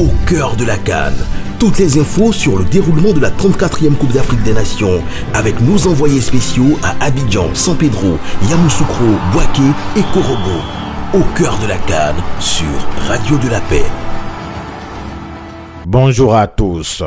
[0.00, 1.26] au cœur de la Cannes.
[1.58, 5.02] Toutes les infos sur le déroulement de la 34e Coupe d'Afrique des Nations
[5.34, 8.18] avec nos envoyés spéciaux à Abidjan, San Pedro,
[8.48, 9.62] Yamoussoukro, Boaké
[9.96, 10.60] et Korogo.
[11.12, 12.66] Au cœur de la Cannes sur
[13.08, 13.84] Radio de la Paix.
[15.84, 17.02] Bonjour à tous.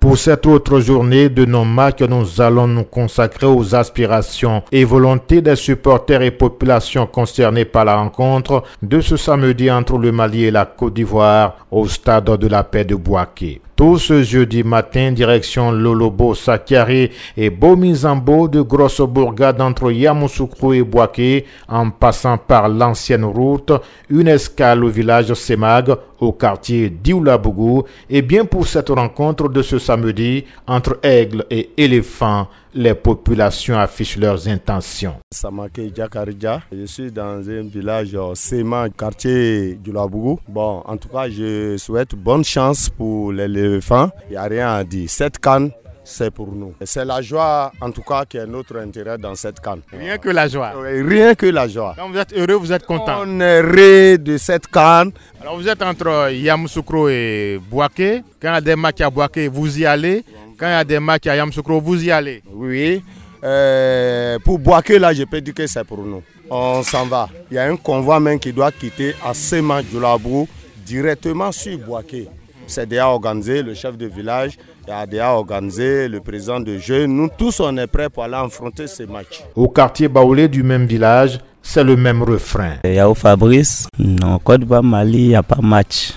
[0.00, 5.42] Pour cette autre journée de nos matchs, nous allons nous consacrer aux aspirations et volontés
[5.42, 10.50] des supporters et populations concernées par la rencontre de ce samedi entre le Mali et
[10.52, 13.60] la Côte d'Ivoire au stade de la paix de Boaké.
[13.78, 20.82] Tout ce jeudi matin, direction Lolobo, Sakari et Bomizambo de Grosse Bourgade entre Yamoussoukro et
[20.82, 23.70] Boaké, en passant par l'ancienne route,
[24.10, 29.78] une escale au village Semag, au quartier Dioulabougou, et bien pour cette rencontre de ce
[29.78, 35.14] samedi entre Aigle et Éléphant, les populations affichent leurs intentions.
[35.32, 40.38] Je suis dans un village Sema, quartier du Labougou.
[40.48, 44.10] Bon, en tout cas, je souhaite bonne chance pour l'éléphant.
[44.28, 45.08] Il n'y a rien à dire.
[45.08, 45.70] Cette canne,
[46.08, 46.74] c'est pour nous.
[46.84, 49.80] C'est la joie, en tout cas, qui est notre intérêt dans cette canne.
[49.92, 50.72] Rien que la joie.
[50.82, 51.94] Rien que la joie.
[51.96, 53.20] Quand vous êtes heureux, vous êtes content.
[53.24, 55.12] On est heureux de cette canne.
[55.40, 58.22] Alors vous êtes entre Yamoussoukro et Boaké.
[58.40, 60.24] Quand il y a des matchs à Boaké, vous y allez.
[60.58, 62.42] Quand il y a des matchs à Yamoussoukro, vous y allez.
[62.52, 63.02] Oui.
[63.44, 66.22] Euh, pour Boaké, là, je peux dire que c'est pour nous.
[66.50, 67.28] On s'en va.
[67.50, 70.48] Il y a un convoi même qui doit quitter à Sema Djoulabou
[70.86, 72.28] directement sur Boaké.
[72.68, 74.58] C'est déjà organisé, le chef de village
[74.90, 77.06] a déjà organisé, le président de jeu.
[77.06, 79.42] Nous tous, on est prêts pour aller affronter ces matchs.
[79.56, 82.74] Au quartier Baoulé du même village, c'est le même refrain.
[82.84, 86.12] Il y a au Fabrice, non, Côte d'Ivoire, Mali, il n'y a pas match.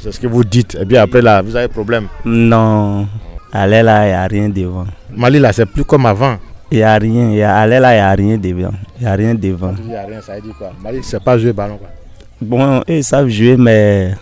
[0.00, 0.74] C'est ce que vous dites.
[0.74, 2.08] Et bien après là, vous avez problème.
[2.24, 3.06] Non,
[3.52, 4.86] allez là, il n'y a rien devant.
[5.16, 6.36] Mali là, c'est plus comme avant.
[6.72, 7.30] Il n'y a rien.
[7.30, 8.74] Y a, allez là, il n'y a rien devant.
[8.98, 9.74] Il n'y a rien devant.
[9.78, 10.72] Il n'y a rien, ça veut dire quoi?
[10.82, 11.88] Mali, c'est pas jouer ballon quoi.
[12.40, 14.14] Bon, ils savent jouer, mais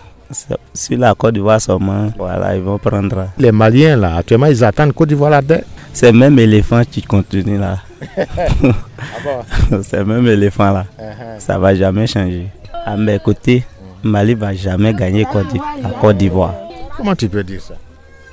[0.73, 3.29] sur la Côte d'Ivoire seulement, voilà, ils vont prendre.
[3.37, 5.61] Les Maliens là, actuellement, ils attendent Côte d'Ivoire là dedans
[5.93, 7.79] C'est même éléphant qui continue là.
[9.83, 10.85] C'est même éléphant là.
[11.39, 12.47] Ça va jamais changer.
[12.85, 13.63] À mes côtés,
[14.03, 15.25] Mali va jamais gagner
[15.81, 16.55] la Côte d'Ivoire.
[16.97, 17.75] Comment tu peux dire ça?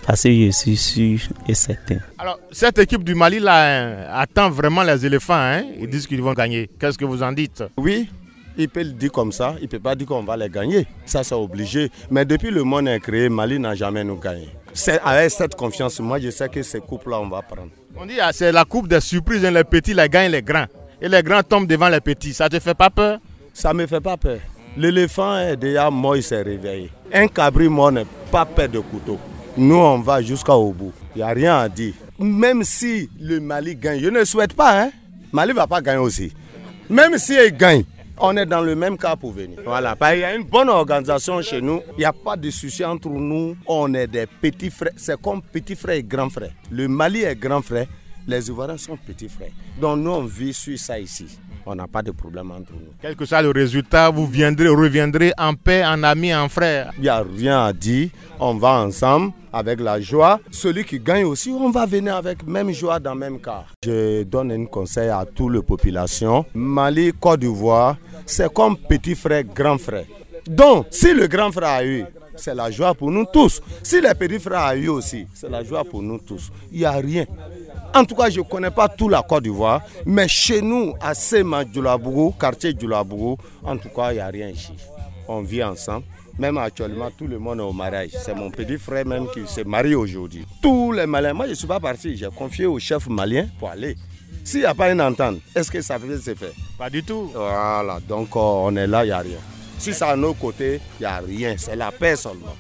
[0.07, 1.99] Parce que je suis sûr et certain.
[2.19, 5.35] Alors, cette équipe du Mali là hein, attend vraiment les éléphants.
[5.35, 6.71] Hein Ils disent qu'ils vont gagner.
[6.81, 7.63] Qu'est-ce que vous en dites?
[7.77, 8.09] Oui,
[8.59, 10.87] il peut le dire comme ça, il ne peut pas dire qu'on va les gagner.
[11.07, 11.91] Ça, c'est obligé.
[12.11, 14.49] Mais depuis le monde est créé, Mali n'a jamais nous gagné.
[14.75, 17.71] C'est avec cette confiance, moi, je sais que ces coupes-là, on va prendre.
[17.97, 19.45] On dit, ah, c'est la coupe des surprises.
[19.45, 20.67] Hein, les petits les gagnent les grands.
[21.01, 22.35] Et les grands tombent devant les petits.
[22.35, 23.19] Ça te fait pas peur?
[23.55, 24.39] Ça ne me fait pas peur.
[24.77, 26.91] L'éléphant est déjà mort, il s'est réveillé.
[27.13, 29.19] Un cabri mort n'est pas peur de couteau.
[29.57, 30.93] Nous, on va jusqu'au bout.
[31.15, 31.95] Il n'y a rien à dire.
[32.19, 34.91] Même si le Mali gagne, je ne souhaite pas, hein.
[35.33, 36.33] Mali ne va pas gagner aussi.
[36.91, 37.85] Même si il gagne,
[38.21, 39.59] on est dans le même cas pour venir.
[39.65, 41.83] Voilà, il y a une bonne organisation chez nous.
[41.97, 43.57] Il n'y a pas de souci entre nous.
[43.67, 44.93] On est des petits frères.
[44.97, 46.53] C'est comme petits frères et grands frères.
[46.71, 47.87] Le Mali est grand frère.
[48.27, 49.51] Les Ivoiriens sont petits frères.
[49.81, 51.39] Donc nous, on vit sur ça ici.
[51.71, 52.93] On n'a pas de problème entre nous.
[53.03, 56.93] Quel que soit le résultat, vous viendrez, reviendrez en paix, en amis, en frères.
[56.97, 58.09] Il n'y a rien à dire.
[58.41, 60.41] On va ensemble avec la joie.
[60.51, 63.65] Celui qui gagne aussi, on va venir avec même joie dans le même cas.
[63.85, 66.47] Je donne un conseil à toute la population.
[66.55, 70.07] Mali, Côte d'Ivoire, c'est comme petit frère, grand frère.
[70.47, 73.61] Donc, si le grand frère a eu, c'est la joie pour nous tous.
[73.83, 76.51] Si le petit frère a eu aussi, c'est la joie pour nous tous.
[76.73, 77.27] Il n'y a rien.
[77.99, 81.15] En tout cas, je ne connais pas tout la Côte d'Ivoire, mais chez nous, à
[81.15, 84.73] Sema Djoulabougou, quartier Djoulabougou, en tout cas, il n'y a rien ici.
[85.27, 86.05] On vit ensemble.
[86.39, 88.11] Même actuellement, tout le monde est au mariage.
[88.25, 90.47] C'est mon petit frère même qui s'est marié aujourd'hui.
[90.63, 93.71] Tous les Maliens, moi je ne suis pas parti, j'ai confié au chef malien pour
[93.71, 93.97] aller.
[94.45, 96.53] S'il n'y a pas une entente, est-ce que ça peut se faire?
[96.79, 97.33] Pas du tout.
[97.35, 99.39] Voilà, donc euh, on est là, il n'y a rien.
[99.77, 102.55] Si c'est à nos côtés, il n'y a rien, c'est la paix seulement.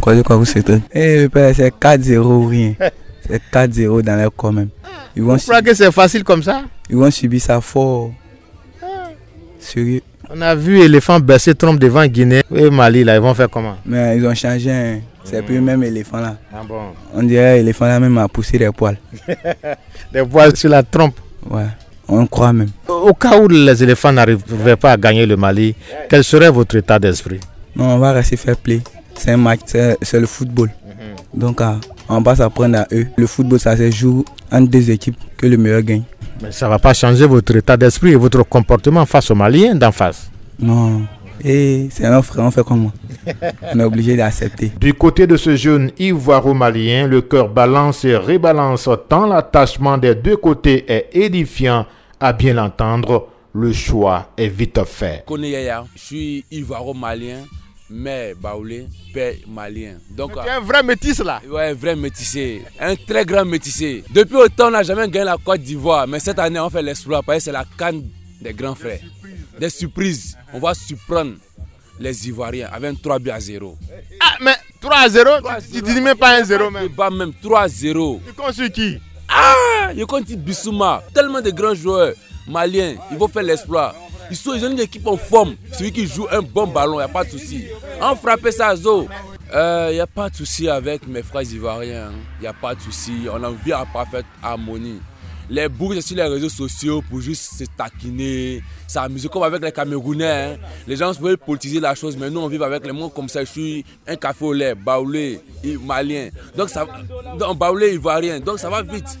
[0.00, 0.64] Quoi de quoi vous c'est
[0.94, 2.74] Eh, c'est 4-0 rien.
[3.26, 4.68] C'est 4-0 dans les corps même.
[5.16, 6.62] Ils vont croyez que c'est facile comme ça?
[6.90, 8.12] Ils vont subir ça fort.
[9.58, 10.02] Sérieux.
[10.28, 13.76] On a vu éléphant baisser trompe devant Guinée et Mali, là, ils vont faire comment?
[13.86, 15.00] Mais ils ont changé, hein.
[15.24, 16.36] c'est plus le même éléphant là.
[16.52, 16.80] Ah bon
[17.14, 18.98] On dirait l'éléphant là même a poussé des poils.
[20.12, 21.18] des poils sur la trompe
[21.48, 21.66] Ouais,
[22.08, 22.70] on croit même.
[22.88, 25.76] Au cas où les éléphants n'arriveraient pas à gagner le Mali,
[26.08, 27.40] quel serait votre état d'esprit?
[27.76, 28.80] Non, on va rester fair play.
[29.14, 29.60] C'est un match,
[30.02, 30.70] c'est le football.
[31.32, 31.76] Donc ah,
[32.08, 33.06] on va s'apprendre à eux.
[33.16, 36.02] Le football, ça se joue entre deux équipes que le meilleur gagne.
[36.42, 39.74] Mais ça ne va pas changer votre état d'esprit et votre comportement face aux Maliens
[39.74, 40.30] d'en face.
[40.58, 41.02] Non.
[41.44, 42.92] Et c'est un frère, on fait comment?
[43.74, 44.72] On est obligé d'accepter.
[44.80, 50.36] Du côté de ce jeune ivoiro-malien, le cœur balance et rebalance tant l'attachement des deux
[50.36, 51.86] côtés est édifiant.
[52.18, 55.24] À bien l'entendre, le choix est vite fait.
[55.28, 57.40] Je suis ivoiro-malien
[57.90, 59.94] mère baoulé, père malien.
[60.10, 62.62] Donc, tu es un vrai métis là Ouais, un vrai métissé.
[62.80, 64.02] Un très grand métissé.
[64.10, 66.06] Depuis autant, on n'a jamais gagné la Côte d'Ivoire.
[66.06, 68.04] Mais cette année, on fait l'exploit parce que c'est la canne
[68.40, 69.00] des grands frères.
[69.58, 70.36] Des surprises.
[70.52, 71.34] On va surprendre
[71.98, 73.76] les Ivoiriens avec 3 buts à 0.
[74.20, 75.30] Ah, mais 3 à 0
[75.72, 76.90] Tu dis même pas un 0 même.
[76.90, 78.20] Pas même 3 à 0.
[78.26, 78.98] Tu comptes sur qui?
[79.28, 81.02] Ah Je compte sur Bissouma.
[81.14, 82.12] Tellement de grands joueurs
[82.46, 82.96] maliens.
[83.10, 83.94] Ils vont faire l'exploit.
[84.30, 85.56] Ils, sont, ont une équipe en forme.
[85.72, 87.64] Celui qui joue un bon ballon, il n'y a pas de souci.
[88.00, 89.06] On frappe ça à Zo.
[89.48, 92.10] Il euh, n'y a pas de souci avec mes frères ivoiriens.
[92.38, 93.12] Il n'y a pas de souci.
[93.32, 95.00] On a envie à parfaite harmonie.
[95.48, 100.26] Les boucs sur les réseaux sociaux pour juste se taquiner, s'amuser comme avec les Camerounais.
[100.26, 100.56] Hein.
[100.88, 103.44] Les gens veulent politiser la chose, mais nous on vit avec les mots comme ça.
[103.44, 105.40] Je suis un café au lait, baoulé,
[105.84, 106.30] malien.
[106.56, 106.84] Donc ça,
[107.38, 108.40] donc, baoulé ivoirien.
[108.40, 109.18] Donc ça va vite.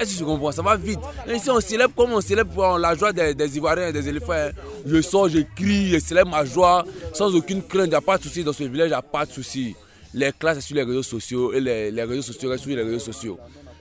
[0.00, 0.52] Est-ce que tu comprends?
[0.52, 1.00] Ça va vite.
[1.32, 4.32] Ici, on célèbre comme on célèbre la joie des, Ivoiriens et des éléphants.
[4.32, 4.50] Hein.
[4.86, 7.86] Je sors, je crie, je célèbre ma joie sans aucune crainte.
[7.86, 9.74] Il n'y a pas de souci dans ce village, il n'y a pas de souci.
[10.14, 12.98] Les classes sur les réseaux sociaux et les, les réseaux sociaux restent sur les réseaux
[12.98, 13.38] sociaux.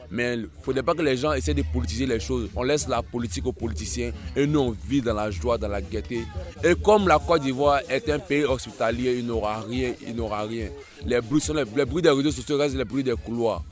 [0.10, 2.50] Mais il ne faudrait pas que les gens essaient de politiser les choses.
[2.56, 5.82] On laisse la politique aux politiciens et nous on vit dans la joie, dans la
[5.82, 6.22] gaieté.
[6.64, 10.70] Et comme la Côte d'Ivoire est un pays hospitalier, il n'aura rien, il n'aura rien.
[11.06, 13.64] Les bruits, sont les, les bruits des réseaux sociaux restent les bruits des couloirs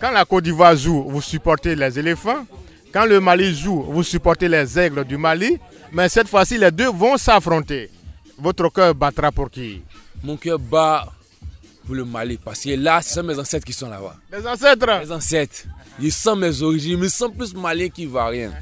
[0.00, 2.46] quand la Côte d'Ivoire joue, vous supportez les éléphants.
[2.92, 5.58] Quand le Mali joue, vous supportez les aigles du Mali.
[5.92, 7.90] Mais cette fois-ci, les deux vont s'affronter.
[8.38, 9.82] Votre cœur battra pour qui?
[10.22, 11.06] Mon cœur bat
[11.84, 14.16] pour le Mali parce que là, ce sont mes ancêtres qui sont là-bas.
[14.32, 14.86] Les ancêtres?
[15.04, 15.64] Mes ancêtres.
[16.00, 16.92] Ils sont mes origines.
[16.92, 18.52] Ils me sont plus malien qu'Ivoirien.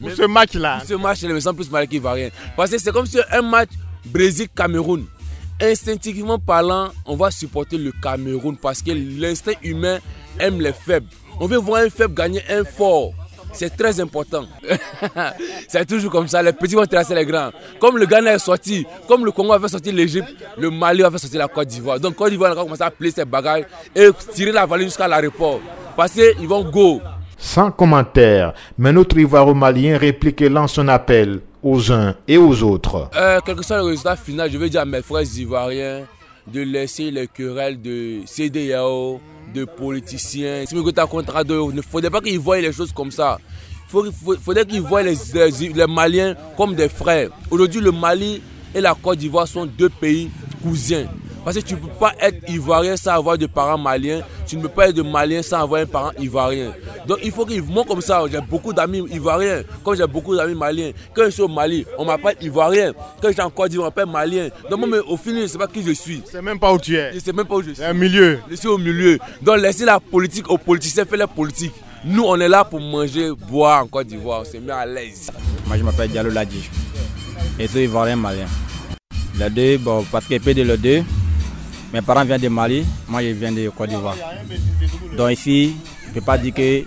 [0.00, 2.30] Pour ce match-là Pour ce match, ils me sont plus malien qu'Ivoirien.
[2.56, 3.70] Parce que c'est comme si un match
[4.06, 5.06] Brésil-Cameroun
[5.60, 9.98] instinctivement parlant, on va supporter le Cameroun parce que l'instinct humain
[10.38, 11.06] aime les faibles.
[11.40, 13.12] On veut voir un faible gagner un fort.
[13.52, 14.46] C'est très important.
[15.68, 16.42] c'est toujours comme ça.
[16.42, 17.50] Les petits vont tracer les grands.
[17.80, 21.36] Comme le Ghana est sorti, comme le Congo avait sorti l'Égypte, le Mali avait sorti
[21.36, 22.00] la Côte d'Ivoire.
[22.00, 23.64] Donc Côte d'Ivoire va commencer à plier ses bagages
[23.94, 25.60] et tirer la vallée jusqu'à l'aéroport.
[25.96, 27.00] Parce qu'ils vont go.
[27.38, 33.08] Sans commentaire, mais notre Ivoiro-Malien réplique et lance un appel aux uns et aux autres.
[33.16, 36.02] Euh, quel que soit le résultat final, je veux dire à mes frères ivoiriens
[36.46, 39.18] de laisser les querelles de CDAO,
[39.54, 40.64] de politiciens.
[40.66, 40.74] Si
[41.10, 43.38] contrat de, il ne faudrait pas qu'ils voient les choses comme ça.
[43.94, 47.30] Il faudrait qu'ils voient les, les, Maliens comme des frères.
[47.50, 48.42] Aujourd'hui, le Mali
[48.74, 50.30] et la Côte d'Ivoire sont deux pays
[50.62, 51.06] cousins.
[51.44, 54.22] Parce que tu ne peux pas être ivoirien sans avoir de parents maliens.
[54.46, 56.72] Tu ne peux pas être de malien sans avoir un parent ivoirien.
[57.06, 60.54] Donc il faut qu'ils moi comme ça, j'ai beaucoup d'amis ivoiriens, comme j'ai beaucoup d'amis
[60.54, 60.92] maliens.
[61.12, 62.92] Quand je suis au Mali, on m'appelle ivoirien.
[63.20, 64.48] Quand je suis en Côte d'Ivoire, on m'appelle malien.
[64.70, 66.22] Donc moi, au final, je ne sais pas qui je suis.
[66.26, 67.10] Je sais même pas où tu es.
[67.10, 67.84] Je ne sais même pas où je suis.
[67.84, 68.38] Un milieu.
[68.50, 69.18] Je suis au milieu.
[69.42, 71.72] Donc laissez la politique aux politiciens faire la politique.
[72.06, 74.42] Nous, on est là pour manger, boire en Côte d'Ivoire.
[74.42, 75.30] On s'est mis à l'aise.
[75.66, 76.68] Moi, je m'appelle Diallo Ladi.
[77.58, 78.46] Et je suis ivoirien malien.
[79.38, 81.02] Les deux, bon, parce que peut de le deux,
[81.92, 84.16] mes parents viennent de Mali, moi je viens de Côte d'Ivoire.
[85.16, 86.86] Donc ici, je ne peux pas dire qu'il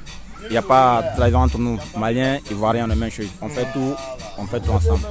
[0.49, 3.27] n'y a pas de trahison entre nous, Maliens, Ivoiriens, on est la même chose.
[3.41, 3.95] On fait tout,
[4.37, 5.05] on fait tout ensemble.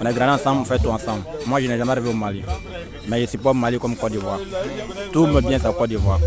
[0.00, 1.22] On est grandi ensemble, on fait tout ensemble.
[1.46, 2.42] Moi je n'ai jamais arrivé au Mali,
[3.08, 4.38] mais je supporte Mali comme Côte d'Ivoire.
[5.12, 6.20] Tout me vient sur Côte d'Ivoire.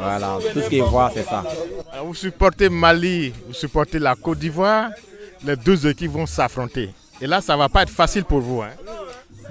[0.00, 1.44] Voilà, tout ce qui est voit, c'est ça.
[2.04, 4.90] vous supportez Mali, vous supportez la Côte d'Ivoire,
[5.44, 6.90] les deux équipes vont s'affronter.
[7.20, 8.62] Et là, ça ne va pas être facile pour vous.
[8.62, 8.70] Hein?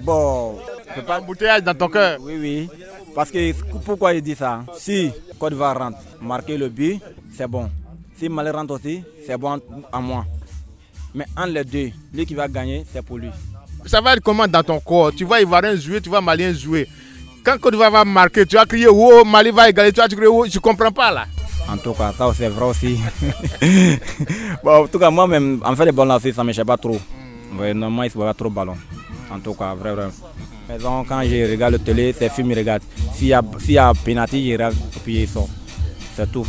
[0.01, 0.57] Bon,
[0.95, 2.17] c'est pas un bouteillage dans ton cœur.
[2.21, 2.69] Oui, oui.
[3.15, 3.53] Parce que
[3.85, 4.63] pourquoi il dit ça?
[4.77, 6.99] Si Côte d'Ivoire rentre, marquer le but,
[7.35, 7.69] c'est bon.
[8.17, 9.59] Si Mali rentre aussi, c'est bon
[9.91, 10.25] à moi.
[11.13, 13.29] Mais entre les deux, lui qui va gagner, c'est pour lui.
[13.85, 15.11] Ça va être comment dans ton corps?
[15.15, 16.87] Tu vois Ivoirien jouer, tu vois Malien jouer.
[17.43, 20.27] Quand Côte d'Ivoire va marquer, tu vas crier oh, Mali va égaler, tu vas crier
[20.27, 21.25] oh, je comprends pas là.
[21.69, 22.99] En tout cas, ça c'est vrai aussi.
[24.63, 26.99] bon, en tout cas, moi-même, en fait, les ballons aussi, ça ne m'échappe pas trop.
[27.53, 27.71] Mm.
[27.73, 28.75] normalement, il ne faut pas trop ballon.
[29.31, 30.07] En tout cas, vrai, vrai
[31.07, 32.83] quand je regarde le télé, c'est film, je regarde.
[33.13, 35.49] S'il y a, s'il y a pénalty, je regarde et puis il sort.
[36.15, 36.45] C'est tout.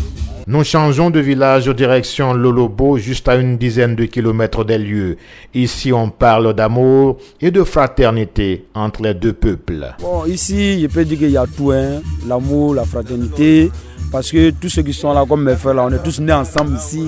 [0.46, 5.16] Nous changeons de village en direction Lolobo, juste à une dizaine de kilomètres des lieux.
[5.54, 9.94] Ici, on parle d'amour et de fraternité entre les deux peuples.
[10.00, 12.00] Bon, ici, je peux dire qu'il y a tout, hein.
[12.26, 13.70] l'amour, la fraternité,
[14.10, 16.32] parce que tous ceux qui sont là, comme mes frères, là, on est tous nés
[16.32, 17.04] ensemble ici,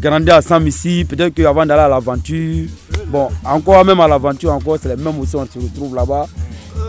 [0.00, 1.06] grandis ensemble ici.
[1.08, 2.66] Peut-être qu'avant d'aller à l'aventure,
[3.06, 6.26] bon, encore même à l'aventure, encore, c'est les mêmes aussi, on se retrouve là-bas.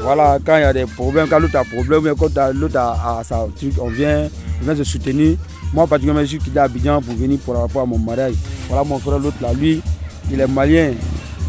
[0.04, 3.22] Voilà, quand il y a des problèmes, quand l'autre a des problèmes, quand l'autre a,
[3.24, 4.28] sa truc, on vient,
[4.62, 5.38] on vient se soutenir.
[5.74, 8.34] Moi, particulièrement, je suis quitté à Abidjan pour venir pour rapport à mon mariage.
[8.68, 9.82] Voilà, mon frère, l'autre là, lui,
[10.32, 10.94] il est malien.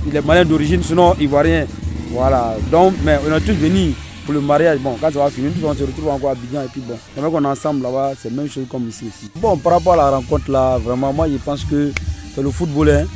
[0.07, 1.67] Il est malien d'origine, sinon ivoirien.
[2.11, 3.95] Voilà, donc, mais on est tous venus
[4.25, 4.79] pour le mariage.
[4.81, 7.33] Bon, quand ça va finir, on se retrouve encore à Abidjan et puis bon, mecs
[7.33, 9.31] qu'on est ensemble là-bas, c'est la même chose comme ici aussi.
[9.41, 11.91] Bon, par rapport à la rencontre là, vraiment, moi je pense que
[12.35, 12.91] c'est le football.
[12.91, 13.07] Hein.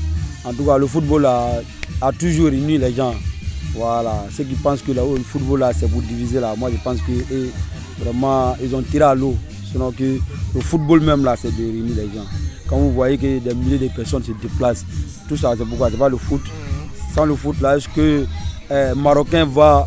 [0.44, 1.60] En tout cas, le football a,
[2.00, 3.14] a toujours réuni les gens.
[3.76, 6.82] Voilà, ceux qui pensent que là, le football là, c'est pour diviser là, moi je
[6.82, 7.12] pense que
[8.02, 9.36] vraiment ils ont tiré à l'eau.
[9.70, 10.18] Sinon que
[10.54, 12.24] le football même là, c'est de réunir les gens.
[12.68, 14.86] Quand vous voyez que des milliers de personnes se déplacent,
[15.28, 15.90] tout ça c'est pourquoi?
[15.90, 16.40] C'est pas le foot.
[17.14, 18.24] Sans le foot là, est-ce que
[18.70, 19.86] euh, Marocain va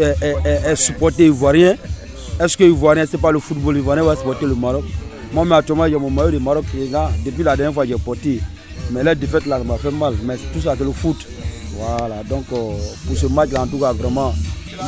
[0.00, 1.76] euh, euh, supporter Ivoirien?
[2.40, 4.84] Est-ce que Ivoirien c'est pas le football Ivoirien va supporter le Maroc?
[5.32, 7.10] Moi mais actuellement j'ai mon maillot de Maroc qui est là.
[7.24, 8.40] Depuis la dernière fois j'ai porté.
[8.90, 10.14] Mais la défaite là m'a fait mal.
[10.24, 11.24] Mais tout ça c'est le foot.
[11.76, 14.34] Voilà, donc pour ce match là en tout cas vraiment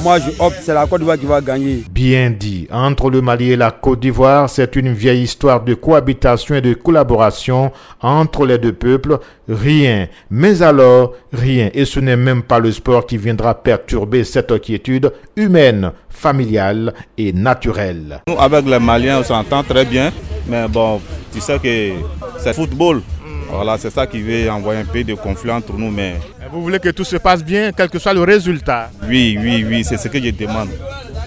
[0.01, 1.85] moi, je opte, c'est la Côte d'Ivoire qui va gagner.
[1.91, 2.67] Bien dit.
[2.73, 6.75] Entre le Mali et la Côte d'Ivoire, c'est une vieille histoire de cohabitation et de
[6.75, 7.71] collaboration
[8.01, 9.19] entre les deux peuples.
[9.49, 10.09] Rien.
[10.31, 11.71] Mais alors, rien.
[11.75, 17.33] Et ce n'est même pas le sport qui viendra perturber cette quiétude humaine, familiale et
[17.33, 18.23] naturelle.
[18.27, 20.11] Nous, avec les Maliens, on s'entend très bien.
[20.49, 21.01] Mais bon,
[21.33, 21.93] tu sais que
[22.39, 23.03] c'est football.
[23.51, 25.91] Voilà, c'est ça qui veut envoyer un peu de conflit entre nous.
[25.91, 26.15] Mais
[26.52, 29.85] vous voulez que tout se passe bien, quel que soit le résultat Oui, oui, oui,
[29.85, 30.68] c'est ce que je demande.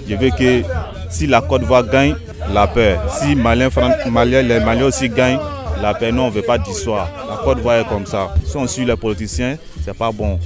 [0.07, 0.61] Je veux que
[1.09, 2.15] si la Côte d'Ivoire gagne,
[2.53, 2.97] la paix.
[3.19, 3.69] Si Malien,
[4.11, 5.39] Malien, les Maliens aussi gagnent,
[5.81, 6.11] la paix.
[6.11, 7.09] Non, on ne veut pas d'histoire.
[7.27, 8.35] La Côte d'Ivoire est comme ça.
[8.45, 10.39] Si on suit les politiciens, c'est pas bon.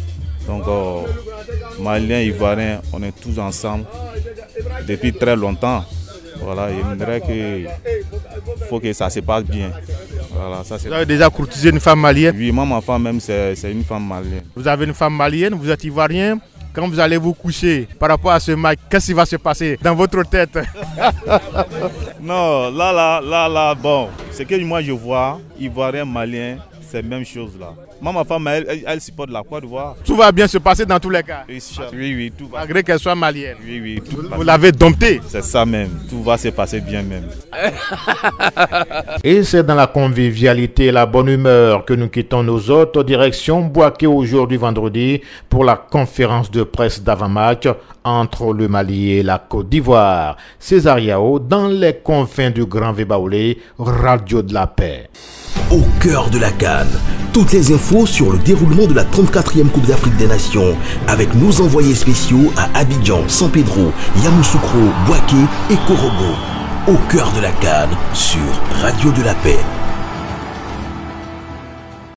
[0.48, 1.02] Donc, euh,
[1.82, 3.84] Maliens, Ivoiriens, on est tous ensemble
[4.88, 5.84] depuis très longtemps.
[6.42, 7.70] Voilà, il me que
[8.70, 9.72] faut que ça se passe bien.
[10.40, 13.54] Voilà, ça, vous avez déjà courtisé une femme malienne Oui, moi, ma femme même, c'est
[13.66, 14.44] une femme malienne.
[14.56, 16.40] Vous avez une femme malienne, vous êtes ivoirien.
[16.72, 19.78] Quand vous allez vous coucher par rapport à ce match, qu'est-ce qui va se passer
[19.82, 20.58] dans votre tête?
[22.22, 26.58] Non, là, là, là, là, bon, ce que moi je vois, ivoirien, malien,
[26.90, 27.74] c'est la même chose là.
[28.02, 29.96] Moi, ma femme, elle, elle, supporte la Côte d'Ivoire.
[30.06, 31.44] Tout va bien se passer dans tous les cas.
[31.48, 31.60] Oui,
[31.94, 32.60] oui, tout va.
[32.60, 33.58] Malgré qu'elle soit malienne.
[33.64, 34.02] Oui, oui.
[34.36, 35.20] vous, l'avez domptée.
[35.28, 35.90] C'est ça même.
[36.10, 37.28] Tout va se passer bien même.
[39.24, 43.62] et c'est dans la convivialité et la bonne humeur que nous quittons nos autres directions
[43.62, 47.68] Boaké aujourd'hui vendredi pour la conférence de presse d'avant-match
[48.04, 50.38] entre le Mali et la Côte d'Ivoire.
[50.58, 55.10] César Yao dans les confins du Grand Vébaoulé, Radio de la Paix
[55.72, 57.00] au cœur de la Cannes.
[57.34, 60.76] Toutes les infos sur le déroulement de la 34e Coupe d'Afrique des Nations
[61.08, 63.92] avec nos envoyés spéciaux à Abidjan, San Pedro,
[64.24, 65.38] Yamoussoukro, Boaké
[65.70, 66.36] et Korogo.
[66.88, 68.40] Au cœur de la Cannes sur
[68.82, 69.79] Radio de la Paix.